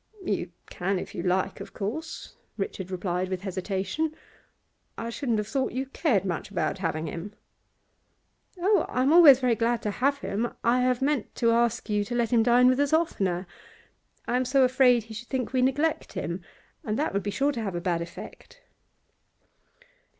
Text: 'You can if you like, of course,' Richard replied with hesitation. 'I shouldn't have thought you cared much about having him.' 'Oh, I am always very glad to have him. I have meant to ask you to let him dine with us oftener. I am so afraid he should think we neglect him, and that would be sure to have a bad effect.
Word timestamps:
'You 0.23 0.49
can 0.67 0.97
if 0.97 1.13
you 1.13 1.21
like, 1.21 1.59
of 1.61 1.75
course,' 1.75 2.35
Richard 2.57 2.89
replied 2.89 3.29
with 3.29 3.43
hesitation. 3.43 4.15
'I 4.97 5.11
shouldn't 5.11 5.37
have 5.37 5.47
thought 5.47 5.73
you 5.73 5.85
cared 5.85 6.25
much 6.25 6.49
about 6.49 6.79
having 6.79 7.05
him.' 7.05 7.33
'Oh, 8.59 8.87
I 8.89 9.03
am 9.03 9.13
always 9.13 9.39
very 9.39 9.53
glad 9.53 9.83
to 9.83 9.91
have 9.91 10.17
him. 10.17 10.55
I 10.63 10.79
have 10.81 11.03
meant 11.03 11.35
to 11.35 11.51
ask 11.51 11.87
you 11.87 12.03
to 12.05 12.15
let 12.15 12.33
him 12.33 12.41
dine 12.41 12.67
with 12.67 12.79
us 12.79 12.93
oftener. 12.93 13.45
I 14.27 14.37
am 14.37 14.43
so 14.45 14.63
afraid 14.63 15.03
he 15.03 15.13
should 15.13 15.27
think 15.27 15.53
we 15.53 15.61
neglect 15.61 16.13
him, 16.13 16.41
and 16.83 16.97
that 16.97 17.13
would 17.13 17.21
be 17.21 17.29
sure 17.29 17.51
to 17.51 17.61
have 17.61 17.75
a 17.75 17.79
bad 17.79 18.01
effect. 18.01 18.59